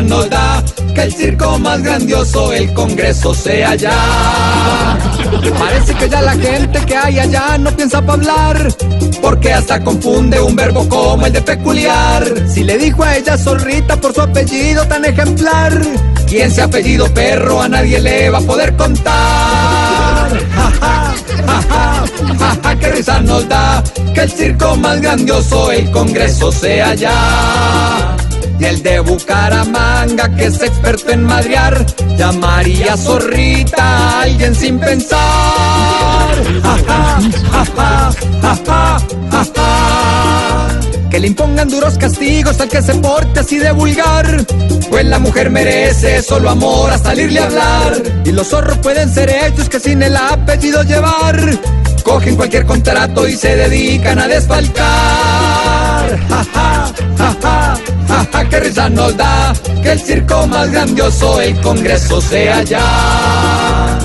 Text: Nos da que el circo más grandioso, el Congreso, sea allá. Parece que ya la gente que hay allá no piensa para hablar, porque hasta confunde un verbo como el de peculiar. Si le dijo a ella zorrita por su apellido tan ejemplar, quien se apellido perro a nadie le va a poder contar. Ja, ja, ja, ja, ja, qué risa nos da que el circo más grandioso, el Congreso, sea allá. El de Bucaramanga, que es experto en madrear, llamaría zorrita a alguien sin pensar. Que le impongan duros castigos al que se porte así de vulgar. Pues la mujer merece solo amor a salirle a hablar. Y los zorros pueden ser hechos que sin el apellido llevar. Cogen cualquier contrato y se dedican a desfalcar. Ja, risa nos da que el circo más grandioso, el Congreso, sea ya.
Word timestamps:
Nos 0.00 0.28
da 0.28 0.62
que 0.94 1.02
el 1.02 1.12
circo 1.12 1.58
más 1.58 1.82
grandioso, 1.82 2.52
el 2.52 2.72
Congreso, 2.72 3.34
sea 3.34 3.70
allá. 3.70 3.96
Parece 5.58 5.94
que 5.94 6.08
ya 6.08 6.22
la 6.22 6.32
gente 6.32 6.80
que 6.86 6.96
hay 6.96 7.18
allá 7.18 7.58
no 7.58 7.70
piensa 7.70 8.00
para 8.00 8.14
hablar, 8.14 8.68
porque 9.20 9.52
hasta 9.52 9.82
confunde 9.82 10.40
un 10.40 10.56
verbo 10.56 10.88
como 10.88 11.26
el 11.26 11.32
de 11.32 11.42
peculiar. 11.42 12.24
Si 12.48 12.64
le 12.64 12.78
dijo 12.78 13.02
a 13.04 13.16
ella 13.16 13.36
zorrita 13.36 13.96
por 13.96 14.14
su 14.14 14.20
apellido 14.20 14.86
tan 14.86 15.04
ejemplar, 15.04 15.80
quien 16.26 16.50
se 16.50 16.62
apellido 16.62 17.12
perro 17.12 17.62
a 17.62 17.68
nadie 17.68 18.00
le 18.00 18.30
va 18.30 18.38
a 18.38 18.42
poder 18.42 18.76
contar. 18.76 19.16
Ja, 20.54 20.72
ja, 20.80 21.14
ja, 21.46 22.06
ja, 22.38 22.58
ja, 22.62 22.76
qué 22.78 22.88
risa 22.88 23.20
nos 23.20 23.48
da 23.48 23.82
que 24.14 24.20
el 24.22 24.30
circo 24.30 24.76
más 24.76 25.00
grandioso, 25.00 25.70
el 25.72 25.90
Congreso, 25.90 26.50
sea 26.50 26.90
allá. 26.90 27.95
El 28.66 28.82
de 28.82 28.98
Bucaramanga, 28.98 30.34
que 30.34 30.46
es 30.46 30.60
experto 30.60 31.12
en 31.12 31.22
madrear, 31.22 31.86
llamaría 32.18 32.96
zorrita 32.96 33.80
a 33.80 34.22
alguien 34.22 34.56
sin 34.56 34.80
pensar. 34.80 35.20
Que 41.08 41.20
le 41.20 41.28
impongan 41.28 41.68
duros 41.68 41.96
castigos 41.96 42.60
al 42.60 42.68
que 42.68 42.82
se 42.82 42.94
porte 42.96 43.38
así 43.38 43.58
de 43.58 43.70
vulgar. 43.70 44.44
Pues 44.90 45.04
la 45.04 45.20
mujer 45.20 45.48
merece 45.50 46.20
solo 46.20 46.50
amor 46.50 46.90
a 46.90 46.98
salirle 46.98 47.38
a 47.38 47.44
hablar. 47.44 48.02
Y 48.24 48.32
los 48.32 48.48
zorros 48.48 48.78
pueden 48.78 49.14
ser 49.14 49.30
hechos 49.30 49.68
que 49.68 49.78
sin 49.78 50.02
el 50.02 50.16
apellido 50.16 50.82
llevar. 50.82 51.38
Cogen 52.02 52.34
cualquier 52.34 52.66
contrato 52.66 53.28
y 53.28 53.36
se 53.36 53.54
dedican 53.54 54.18
a 54.18 54.26
desfalcar. 54.26 56.18
Ja, 58.24 58.60
risa 58.60 58.88
nos 58.88 59.16
da 59.16 59.52
que 59.82 59.92
el 59.92 60.00
circo 60.00 60.46
más 60.46 60.70
grandioso, 60.70 61.40
el 61.40 61.60
Congreso, 61.60 62.20
sea 62.20 62.62
ya. 62.62 63.98